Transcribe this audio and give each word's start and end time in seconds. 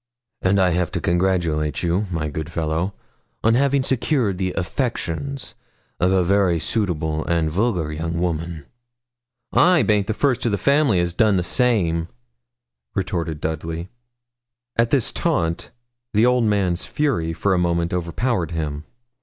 'And 0.41 0.59
I 0.59 0.71
have 0.71 0.91
to 0.93 0.99
congratulate 0.99 1.83
you, 1.83 2.07
my 2.09 2.27
good 2.27 2.51
fellow, 2.51 2.95
on 3.43 3.53
having 3.53 3.83
secured 3.83 4.39
the 4.39 4.51
affections 4.53 5.53
of 5.99 6.11
a 6.11 6.23
very 6.23 6.59
suitable 6.59 7.23
and 7.25 7.51
vulgar 7.51 7.93
young 7.93 8.19
woman.' 8.19 8.65
'I 9.53 9.83
baint 9.83 10.07
the 10.07 10.15
first 10.15 10.43
o' 10.47 10.49
the 10.49 10.57
family 10.57 10.99
as 10.99 11.13
a' 11.13 11.17
done 11.17 11.37
the 11.37 11.43
same,' 11.43 12.07
retorted 12.95 13.39
Dudley. 13.39 13.89
At 14.75 14.89
this 14.89 15.11
taunt 15.11 15.69
the 16.13 16.25
old 16.25 16.45
man's 16.45 16.83
fury 16.83 17.31
for 17.31 17.53
a 17.53 17.59
moment 17.59 17.93
overpowered 17.93 18.49
him. 18.49 18.85